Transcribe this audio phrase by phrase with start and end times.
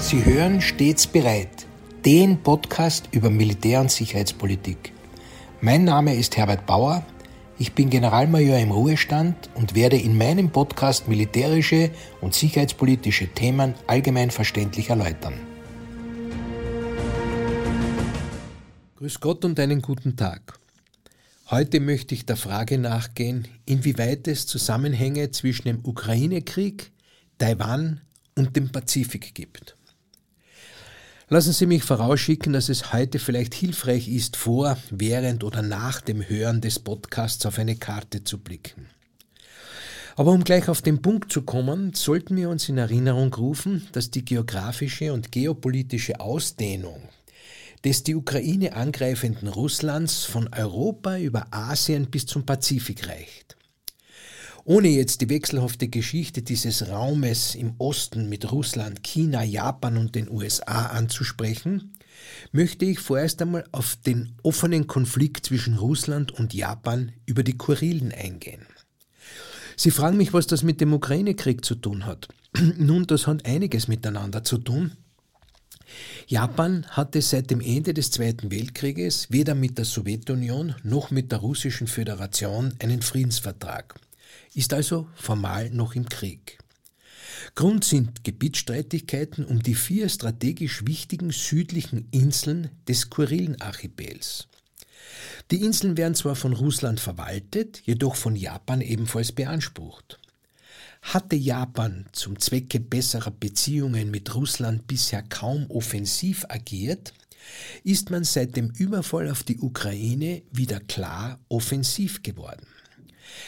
[0.00, 1.66] Sie hören stets bereit,
[2.04, 4.92] den Podcast über Militär- und Sicherheitspolitik.
[5.60, 7.04] Mein Name ist Herbert Bauer,
[7.58, 11.90] ich bin Generalmajor im Ruhestand und werde in meinem Podcast militärische
[12.20, 15.34] und sicherheitspolitische Themen allgemein verständlich erläutern.
[18.96, 20.60] Grüß Gott und einen guten Tag.
[21.50, 26.92] Heute möchte ich der Frage nachgehen, inwieweit es Zusammenhänge zwischen dem Ukraine-Krieg,
[27.38, 28.00] Taiwan
[28.36, 29.77] und dem Pazifik gibt.
[31.30, 36.26] Lassen Sie mich vorausschicken, dass es heute vielleicht hilfreich ist, vor, während oder nach dem
[36.26, 38.86] Hören des Podcasts auf eine Karte zu blicken.
[40.16, 44.10] Aber um gleich auf den Punkt zu kommen, sollten wir uns in Erinnerung rufen, dass
[44.10, 47.02] die geografische und geopolitische Ausdehnung
[47.84, 53.57] des die Ukraine angreifenden Russlands von Europa über Asien bis zum Pazifik reicht.
[54.68, 60.28] Ohne jetzt die wechselhafte Geschichte dieses Raumes im Osten mit Russland, China, Japan und den
[60.30, 61.94] USA anzusprechen,
[62.52, 68.12] möchte ich vorerst einmal auf den offenen Konflikt zwischen Russland und Japan über die Kurilen
[68.12, 68.66] eingehen.
[69.74, 72.28] Sie fragen mich, was das mit dem Ukraine-Krieg zu tun hat.
[72.76, 74.92] Nun, das hat einiges miteinander zu tun.
[76.26, 81.38] Japan hatte seit dem Ende des Zweiten Weltkrieges weder mit der Sowjetunion noch mit der
[81.38, 83.98] Russischen Föderation einen Friedensvertrag
[84.54, 86.58] ist also formal noch im Krieg.
[87.54, 94.48] Grund sind Gebietsstreitigkeiten um die vier strategisch wichtigen südlichen Inseln des Kurilenarchipels.
[95.50, 100.18] Die Inseln werden zwar von Russland verwaltet, jedoch von Japan ebenfalls beansprucht.
[101.02, 107.14] Hatte Japan zum Zwecke besserer Beziehungen mit Russland bisher kaum offensiv agiert,
[107.84, 112.66] ist man seit dem Überfall auf die Ukraine wieder klar offensiv geworden.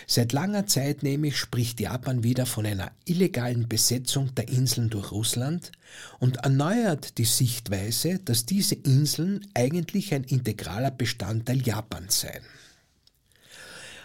[0.06, 5.72] Seit langer Zeit nämlich spricht Japan wieder von einer illegalen Besetzung der Inseln durch Russland
[6.18, 12.42] und erneuert die Sichtweise, dass diese Inseln eigentlich ein integraler Bestandteil Japans seien.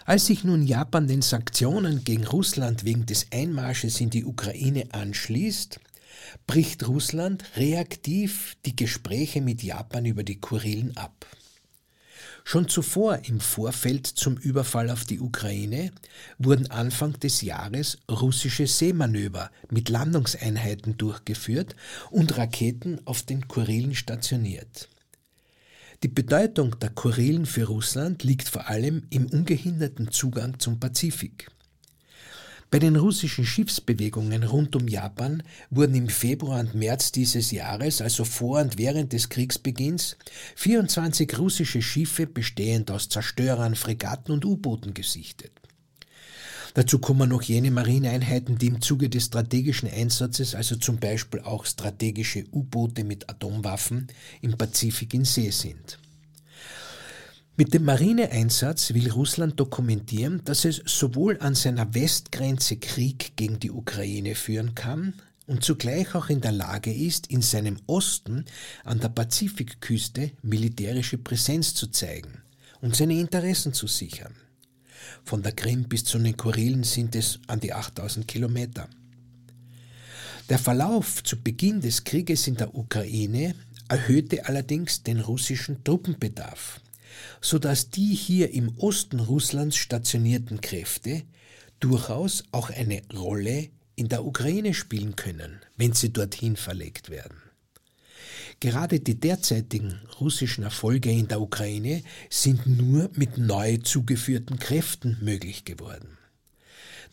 [0.04, 5.80] Als sich nun Japan den Sanktionen gegen Russland wegen des Einmarsches in die Ukraine anschließt,
[6.46, 11.26] bricht Russland reaktiv die Gespräche mit Japan über die Kurilen ab.
[12.48, 15.90] Schon zuvor im Vorfeld zum Überfall auf die Ukraine
[16.38, 21.74] wurden Anfang des Jahres russische Seemanöver mit Landungseinheiten durchgeführt
[22.12, 24.88] und Raketen auf den Kurilen stationiert.
[26.04, 31.48] Die Bedeutung der Kurilen für Russland liegt vor allem im ungehinderten Zugang zum Pazifik.
[32.68, 38.24] Bei den russischen Schiffsbewegungen rund um Japan wurden im Februar und März dieses Jahres, also
[38.24, 40.16] vor und während des Kriegsbeginns,
[40.56, 45.52] 24 russische Schiffe bestehend aus Zerstörern, Fregatten und U-Booten gesichtet.
[46.74, 51.64] Dazu kommen noch jene Marineeinheiten, die im Zuge des strategischen Einsatzes, also zum Beispiel auch
[51.64, 54.08] strategische U-Boote mit Atomwaffen,
[54.42, 55.98] im Pazifik in See sind.
[57.58, 63.70] Mit dem Marineeinsatz will Russland dokumentieren, dass es sowohl an seiner Westgrenze Krieg gegen die
[63.70, 65.14] Ukraine führen kann
[65.46, 68.44] und zugleich auch in der Lage ist, in seinem Osten
[68.84, 72.42] an der Pazifikküste militärische Präsenz zu zeigen
[72.82, 74.34] und seine Interessen zu sichern.
[75.24, 78.86] Von der Krim bis zu den Kurilen sind es an die 8000 Kilometer.
[80.50, 83.54] Der Verlauf zu Beginn des Krieges in der Ukraine
[83.88, 86.82] erhöhte allerdings den russischen Truppenbedarf
[87.40, 91.22] sodass die hier im Osten Russlands stationierten Kräfte
[91.80, 97.36] durchaus auch eine Rolle in der Ukraine spielen können, wenn sie dorthin verlegt werden.
[98.60, 105.64] Gerade die derzeitigen russischen Erfolge in der Ukraine sind nur mit neu zugeführten Kräften möglich
[105.64, 106.16] geworden.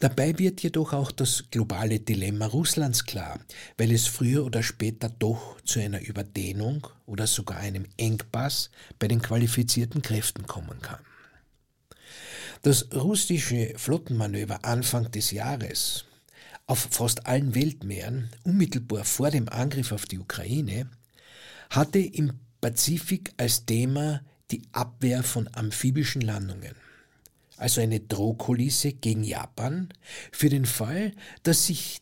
[0.03, 3.39] Dabei wird jedoch auch das globale Dilemma Russlands klar,
[3.77, 8.69] weil es früher oder später doch zu einer Überdehnung oder sogar einem Engpass
[8.99, 10.99] bei den qualifizierten Kräften kommen kann.
[12.63, 16.03] Das russische Flottenmanöver Anfang des Jahres
[16.65, 20.89] auf fast allen Weltmeeren, unmittelbar vor dem Angriff auf die Ukraine,
[21.69, 24.19] hatte im Pazifik als Thema
[24.51, 26.75] die Abwehr von amphibischen Landungen
[27.57, 29.89] also eine Drohkulisse gegen Japan,
[30.31, 31.13] für den Fall,
[31.43, 32.01] dass sich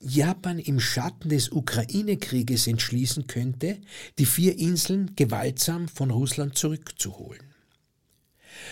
[0.00, 3.80] Japan im Schatten des Ukraine-Krieges entschließen könnte,
[4.18, 7.47] die vier Inseln gewaltsam von Russland zurückzuholen.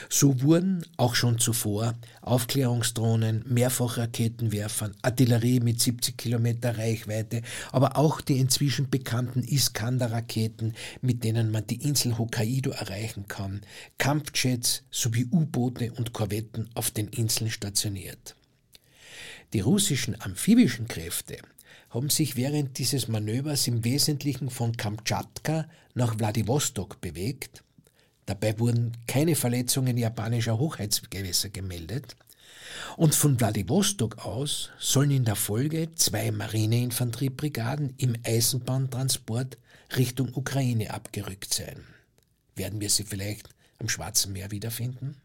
[0.08, 7.42] So wurden auch schon zuvor Aufklärungsdrohnen, Mehrfachraketenwerfern, Artillerie mit 70 Kilometer Reichweite,
[7.72, 13.60] aber auch die inzwischen bekannten Iskander-Raketen, mit denen man die Insel Hokkaido erreichen kann,
[13.98, 18.36] Kampfjets sowie U-Boote und Korvetten auf den Inseln stationiert.
[19.52, 21.38] Die russischen amphibischen Kräfte
[21.90, 27.62] haben sich während dieses Manövers im Wesentlichen von Kamtschatka nach Wladiwostok bewegt.
[28.26, 32.16] Dabei wurden keine Verletzungen japanischer Hochheitsgewässer gemeldet.
[32.96, 39.58] Und von Wladiwostok aus sollen in der Folge zwei Marineinfanteriebrigaden im Eisenbahntransport
[39.96, 41.84] Richtung Ukraine abgerückt sein.
[42.56, 45.20] Werden wir sie vielleicht am Schwarzen Meer wiederfinden?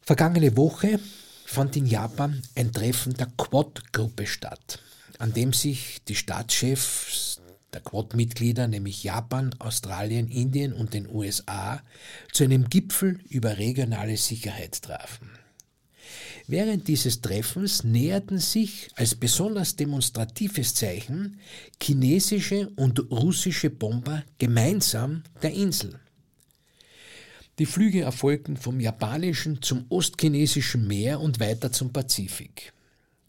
[0.00, 0.98] Vergangene Woche
[1.44, 4.80] fand in Japan ein Treffen der Quad-Gruppe statt,
[5.18, 7.41] an dem sich die Staatschefs
[7.72, 11.82] der Quad-Mitglieder, nämlich Japan, Australien, Indien und den USA,
[12.32, 15.30] zu einem Gipfel über regionale Sicherheit trafen.
[16.46, 21.38] Während dieses Treffens näherten sich als besonders demonstratives Zeichen
[21.80, 26.00] chinesische und russische Bomber gemeinsam der Insel.
[27.58, 32.72] Die Flüge erfolgten vom japanischen zum ostchinesischen Meer und weiter zum Pazifik.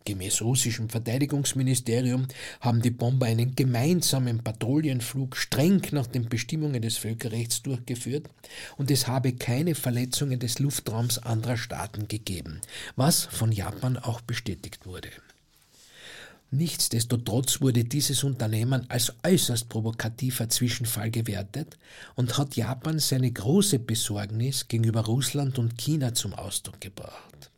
[0.06, 2.28] Gemäß russischem Verteidigungsministerium
[2.60, 8.30] haben die Bomber einen gemeinsamen Patrouillenflug streng nach den Bestimmungen des Völkerrechts durchgeführt
[8.78, 12.60] und es habe keine Verletzungen des Luftraums anderer Staaten gegeben,
[12.98, 15.10] was von Japan auch bestätigt wurde.
[16.52, 21.80] Nichtsdestotrotz wurde dieses Unternehmen als äußerst provokativer Zwischenfall gewertet
[22.14, 27.53] und hat Japan seine große Besorgnis gegenüber Russland und China zum Ausdruck gebracht.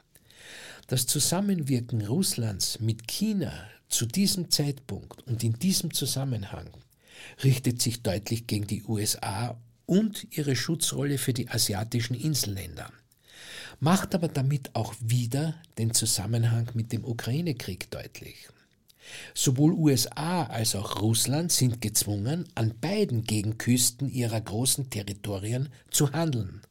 [0.87, 3.51] Das Zusammenwirken Russlands mit China
[3.89, 6.69] zu diesem Zeitpunkt und in diesem Zusammenhang
[7.43, 12.91] richtet sich deutlich gegen die USA und ihre Schutzrolle für die asiatischen Inselländer,
[13.79, 18.47] macht aber damit auch wieder den Zusammenhang mit dem Ukraine-Krieg deutlich.
[19.33, 26.61] Sowohl USA als auch Russland sind gezwungen, an beiden Gegenküsten ihrer großen Territorien zu handeln,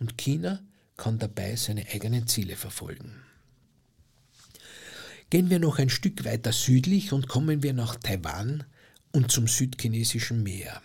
[0.00, 0.60] und China
[0.96, 3.22] kann dabei seine eigenen Ziele verfolgen.
[5.32, 8.64] Gehen wir noch ein Stück weiter südlich und kommen wir nach Taiwan
[9.12, 10.82] und zum südchinesischen Meer.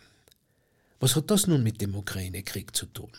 [1.01, 3.11] Was hat das nun mit dem Ukraine-Krieg zu tun?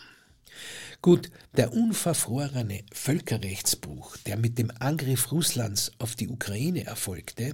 [1.03, 7.53] Gut, der unverfrorene Völkerrechtsbruch, der mit dem Angriff Russlands auf die Ukraine erfolgte,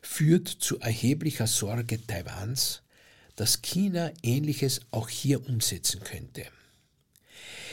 [0.00, 2.82] führt zu erheblicher Sorge Taiwans,
[3.34, 6.44] dass China Ähnliches auch hier umsetzen könnte.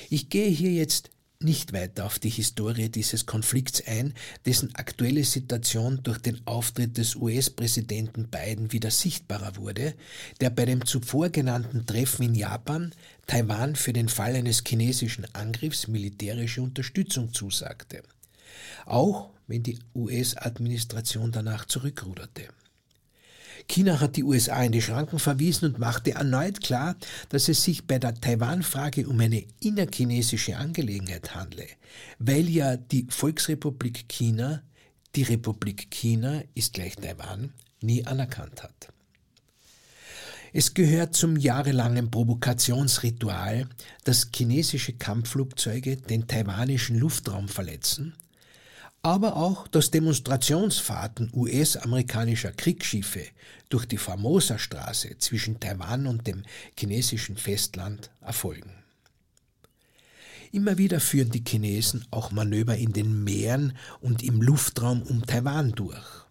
[0.10, 1.12] Ich gehe hier jetzt
[1.46, 4.14] nicht weiter auf die Historie dieses Konflikts ein,
[4.46, 9.94] dessen aktuelle Situation durch den Auftritt des US-Präsidenten Biden wieder sichtbarer wurde,
[10.42, 12.94] der bei dem zuvor genannten Treffen in Japan
[13.28, 18.04] Taiwan für den Fall eines chinesischen Angriffs militärische Unterstützung zusagte.
[18.86, 22.50] Auch wenn die US-Administration danach zurückruderte.
[23.68, 26.96] China hat die USA in die Schranken verwiesen und machte erneut klar,
[27.30, 31.68] dass es sich bei der Taiwan-Frage um eine innerchinesische Angelegenheit handle,
[32.20, 34.62] weil ja die Volksrepublik China,
[35.16, 38.90] die Republik China ist gleich Taiwan, nie anerkannt hat.
[40.54, 43.68] Es gehört zum jahrelangen Provokationsritual,
[44.06, 48.14] dass chinesische Kampfflugzeuge den taiwanischen Luftraum verletzen
[49.06, 53.22] aber auch, dass Demonstrationsfahrten US-amerikanischer Kriegsschiffe
[53.70, 56.42] durch die Formosa-Straße zwischen Taiwan und dem
[56.76, 58.72] chinesischen Festland erfolgen.
[60.52, 65.74] Immer wieder führen die Chinesen auch Manöver in den Meeren und im Luftraum um Taiwan
[65.74, 66.26] durch,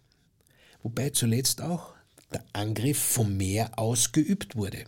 [0.82, 1.94] wobei zuletzt auch
[2.32, 4.84] der Angriff vom Meer aus geübt wurde.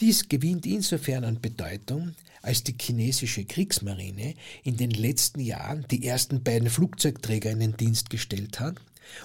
[0.00, 2.14] Dies gewinnt insofern an Bedeutung,
[2.46, 8.08] als die chinesische Kriegsmarine in den letzten Jahren die ersten beiden Flugzeugträger in den Dienst
[8.08, 8.76] gestellt hat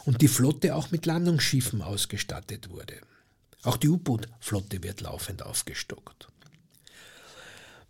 [0.06, 2.96] und die Flotte auch mit Landungsschiffen ausgestattet wurde.
[3.64, 6.28] Auch die U-Boot-Flotte wird laufend aufgestockt.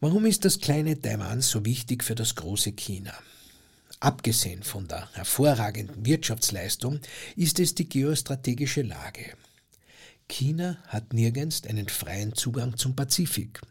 [0.01, 3.13] Warum ist das kleine Taiwan so wichtig für das große China?
[3.99, 6.99] Abgesehen von der hervorragenden Wirtschaftsleistung
[7.35, 9.33] ist es die geostrategische Lage.
[10.27, 13.61] China hat nirgends einen freien Zugang zum Pazifik.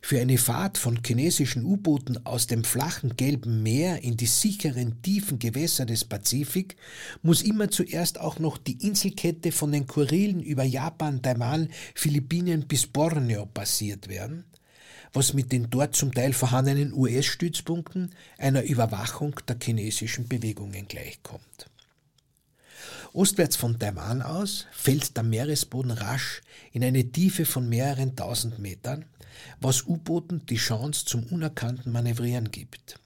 [0.00, 5.38] Für eine Fahrt von chinesischen U-Booten aus dem flachen gelben Meer in die sicheren tiefen
[5.38, 6.76] Gewässer des Pazifik
[7.22, 12.86] muss immer zuerst auch noch die Inselkette von den Kurilen über Japan, Taiwan, Philippinen bis
[12.86, 14.44] Borneo passiert werden,
[15.12, 21.71] was mit den dort zum Teil vorhandenen US-Stützpunkten einer Überwachung der chinesischen Bewegungen gleichkommt.
[23.14, 26.40] Ostwärts von Taiwan aus fällt der Meeresboden rasch
[26.72, 29.04] in eine Tiefe von mehreren tausend Metern,
[29.60, 32.98] was U-Booten die Chance zum unerkannten Manövrieren gibt.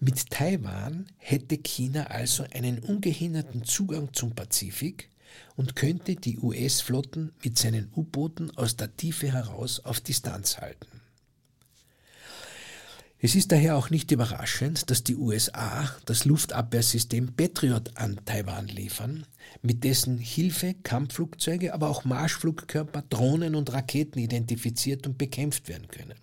[0.00, 5.10] Mit Taiwan hätte China also einen ungehinderten Zugang zum Pazifik
[5.56, 10.91] und könnte die US-Flotten mit seinen U-Booten aus der Tiefe heraus auf Distanz halten.
[13.24, 19.26] Es ist daher auch nicht überraschend, dass die USA das Luftabwehrsystem Patriot an Taiwan liefern,
[19.62, 26.18] mit dessen Hilfe Kampfflugzeuge, aber auch Marschflugkörper, Drohnen und Raketen identifiziert und bekämpft werden können.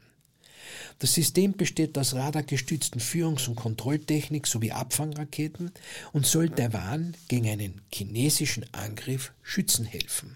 [1.00, 5.72] Das System besteht aus radargestützten Führungs- und Kontrolltechnik sowie Abfangraketen
[6.12, 10.36] und soll Taiwan gegen einen chinesischen Angriff schützen helfen.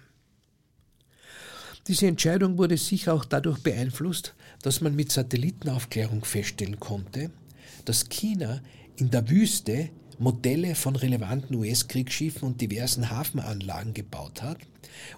[1.86, 7.30] Diese Entscheidung wurde sicher auch dadurch beeinflusst, dass man mit Satellitenaufklärung feststellen konnte,
[7.84, 8.62] dass China
[8.96, 14.58] in der Wüste Modelle von relevanten US-Kriegsschiffen und diversen Hafenanlagen gebaut hat,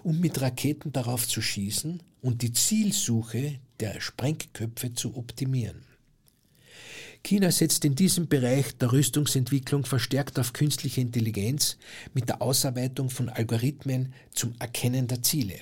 [0.03, 5.83] um mit Raketen darauf zu schießen und die Zielsuche der Sprengköpfe zu optimieren.
[7.23, 11.77] China setzt in diesem Bereich der Rüstungsentwicklung verstärkt auf künstliche Intelligenz
[12.13, 15.59] mit der Ausarbeitung von Algorithmen zum Erkennen der Ziele.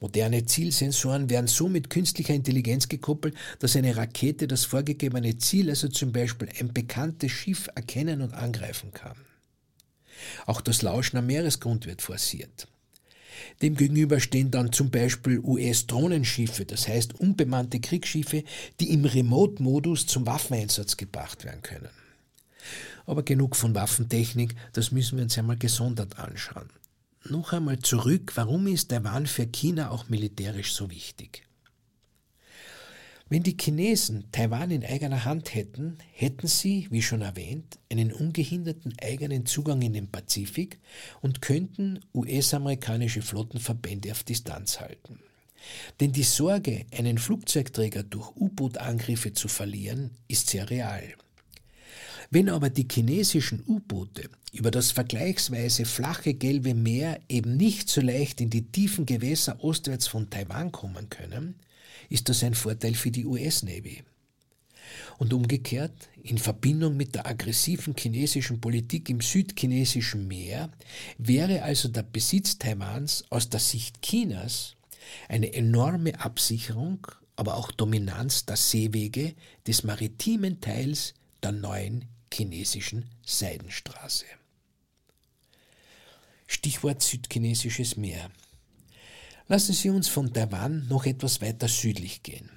[0.00, 5.88] Moderne Zielsensoren werden so mit künstlicher Intelligenz gekoppelt, dass eine Rakete das vorgegebene Ziel, also
[5.88, 9.16] zum Beispiel ein bekanntes Schiff, erkennen und angreifen kann.
[10.46, 12.68] Auch das Lauschen am Meeresgrund wird forciert.
[13.62, 18.44] Demgegenüber stehen dann zum Beispiel US-Drohnenschiffe, das heißt unbemannte Kriegsschiffe,
[18.80, 21.90] die im Remote-Modus zum Waffeneinsatz gebracht werden können.
[23.06, 26.70] Aber genug von Waffentechnik, das müssen wir uns einmal gesondert anschauen
[27.30, 31.44] noch einmal zurück, warum ist Taiwan für China auch militärisch so wichtig?
[33.30, 38.94] Wenn die Chinesen Taiwan in eigener Hand hätten, hätten sie, wie schon erwähnt, einen ungehinderten
[39.02, 40.78] eigenen Zugang in den Pazifik
[41.22, 45.20] und könnten US-amerikanische Flottenverbände auf Distanz halten.
[46.00, 51.14] Denn die Sorge, einen Flugzeugträger durch U-Boot-Angriffe zu verlieren, ist sehr real.
[52.34, 58.40] Wenn aber die chinesischen U-Boote über das vergleichsweise flache Gelbe Meer eben nicht so leicht
[58.40, 61.54] in die tiefen Gewässer ostwärts von Taiwan kommen können,
[62.08, 64.02] ist das ein Vorteil für die US-Navy.
[65.18, 70.72] Und umgekehrt, in Verbindung mit der aggressiven chinesischen Politik im südchinesischen Meer,
[71.18, 74.74] wäre also der Besitz Taiwans aus der Sicht Chinas
[75.28, 79.36] eine enorme Absicherung, aber auch Dominanz der Seewege
[79.68, 84.24] des maritimen Teils der neuen chinesischen Seidenstraße.
[86.46, 88.30] Stichwort südchinesisches Meer.
[89.46, 92.50] Lassen Sie uns von Taiwan noch etwas weiter südlich gehen.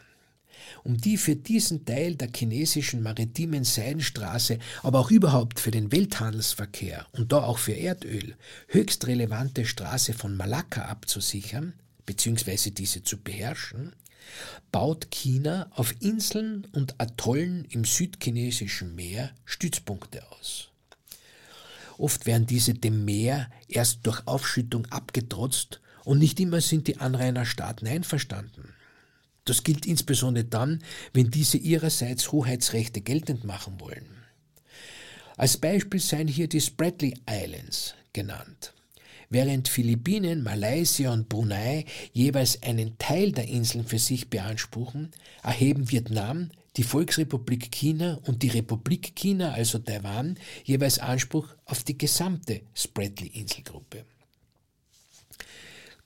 [0.84, 7.06] Um die für diesen Teil der chinesischen maritimen Seidenstraße, aber auch überhaupt für den Welthandelsverkehr
[7.12, 8.36] und da auch für Erdöl
[8.68, 11.74] höchst relevante Straße von Malakka abzusichern
[12.06, 12.72] bzw.
[12.72, 13.94] diese zu beherrschen,
[14.72, 20.70] baut China auf Inseln und Atollen im südchinesischen Meer Stützpunkte aus.
[21.98, 27.88] Oft werden diese dem Meer erst durch Aufschüttung abgetrotzt und nicht immer sind die Anrainerstaaten
[27.88, 28.74] einverstanden.
[29.46, 34.08] Das gilt insbesondere dann, wenn diese ihrerseits Hoheitsrechte geltend machen wollen.
[35.38, 38.74] Als Beispiel seien hier die Spratly Islands genannt.
[39.30, 45.12] Während Philippinen, Malaysia und Brunei jeweils einen Teil der Inseln für sich beanspruchen,
[45.44, 51.98] erheben Vietnam, die Volksrepublik China und die Republik China, also Taiwan, jeweils Anspruch auf die
[51.98, 54.06] gesamte Spratly-Inselgruppe.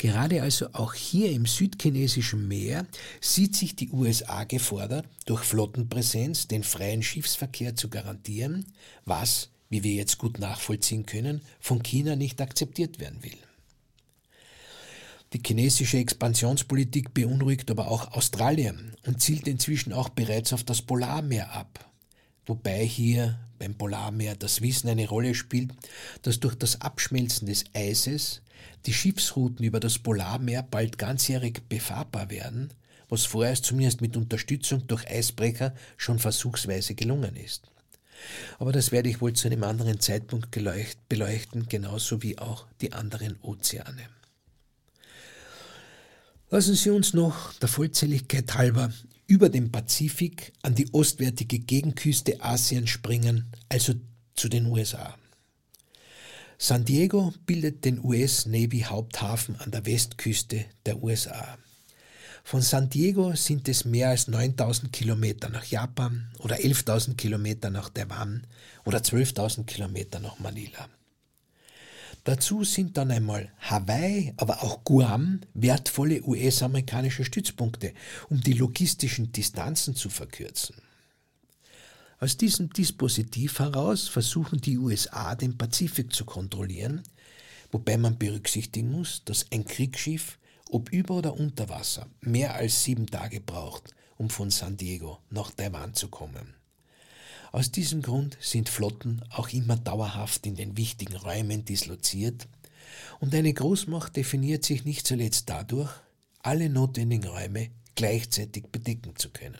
[0.01, 2.87] Gerade also auch hier im südchinesischen Meer
[3.19, 8.65] sieht sich die USA gefordert, durch Flottenpräsenz den freien Schiffsverkehr zu garantieren,
[9.05, 13.37] was wie wir jetzt gut nachvollziehen können, von China nicht akzeptiert werden will.
[15.33, 21.53] Die chinesische Expansionspolitik beunruhigt aber auch Australien und zielt inzwischen auch bereits auf das Polarmeer
[21.53, 21.89] ab.
[22.45, 25.71] Wobei hier beim Polarmeer das Wissen eine Rolle spielt,
[26.23, 28.41] dass durch das Abschmelzen des Eises
[28.85, 32.73] die Schiffsrouten über das Polarmeer bald ganzjährig befahrbar werden,
[33.07, 37.71] was vorerst zumindest mit Unterstützung durch Eisbrecher schon versuchsweise gelungen ist.
[38.59, 43.37] Aber das werde ich wohl zu einem anderen Zeitpunkt beleuchten, genauso wie auch die anderen
[43.41, 44.07] Ozeane.
[46.49, 48.91] Lassen Sie uns noch der Vollzähligkeit halber
[49.25, 53.93] über den Pazifik an die ostwärtige Gegenküste Asiens springen, also
[54.35, 55.15] zu den USA.
[56.57, 61.57] San Diego bildet den US Navy Haupthafen an der Westküste der USA.
[62.43, 67.89] Von San Diego sind es mehr als 9000 Kilometer nach Japan oder 11.000 Kilometer nach
[67.89, 68.47] Taiwan
[68.85, 70.89] oder 12.000 Kilometer nach Manila.
[72.23, 77.93] Dazu sind dann einmal Hawaii, aber auch Guam wertvolle US-amerikanische Stützpunkte,
[78.29, 80.75] um die logistischen Distanzen zu verkürzen.
[82.19, 87.01] Aus diesem Dispositiv heraus versuchen die USA den Pazifik zu kontrollieren,
[87.71, 90.37] wobei man berücksichtigen muss, dass ein Kriegsschiff
[90.71, 95.51] ob über oder unter Wasser, mehr als sieben Tage braucht, um von San Diego nach
[95.51, 96.55] Taiwan zu kommen.
[97.51, 102.47] Aus diesem Grund sind Flotten auch immer dauerhaft in den wichtigen Räumen disloziert
[103.19, 105.91] und eine Großmacht definiert sich nicht zuletzt dadurch,
[106.39, 109.59] alle notwendigen Räume gleichzeitig bedecken zu können.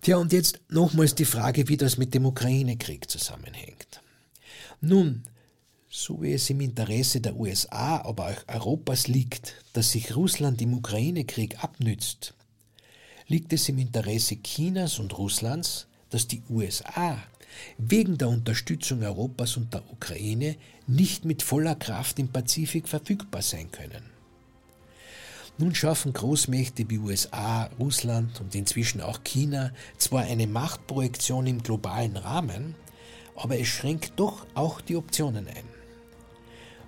[0.00, 4.02] Tja, und jetzt nochmals die Frage, wie das mit dem Ukraine-Krieg zusammenhängt.
[4.80, 5.24] Nun,
[5.96, 10.74] so wie es im Interesse der USA, aber auch Europas liegt, dass sich Russland im
[10.74, 12.34] Ukraine-Krieg abnützt,
[13.28, 17.22] liegt es im Interesse Chinas und Russlands, dass die USA
[17.78, 20.56] wegen der Unterstützung Europas und der Ukraine
[20.88, 24.02] nicht mit voller Kraft im Pazifik verfügbar sein können.
[25.58, 32.16] Nun schaffen Großmächte wie USA, Russland und inzwischen auch China zwar eine Machtprojektion im globalen
[32.16, 32.74] Rahmen,
[33.36, 35.73] aber es schränkt doch auch die Optionen ein.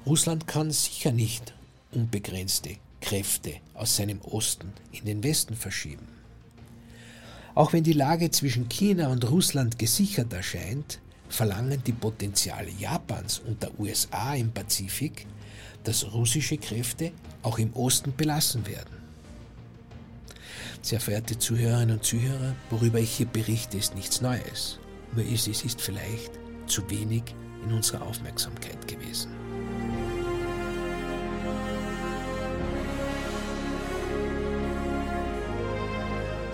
[0.07, 1.53] Russland kann sicher nicht
[1.91, 6.07] unbegrenzte Kräfte aus seinem Osten in den Westen verschieben.
[7.57, 13.63] Auch wenn die Lage zwischen China und Russland gesichert erscheint, verlangen die Potenziale Japans und
[13.63, 15.27] der USA im Pazifik,
[15.83, 17.11] dass russische Kräfte
[17.43, 18.95] auch im Osten belassen werden.
[20.83, 24.79] Sehr verehrte Zuhörerinnen und Zuhörer, worüber ich hier berichte, ist nichts Neues.
[25.17, 26.31] Nur es ist vielleicht
[26.67, 27.25] zu wenig
[27.65, 29.36] in unserer Aufmerksamkeit gewesen.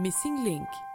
[0.00, 0.89] Missing Link